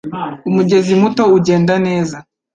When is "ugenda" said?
1.37-1.73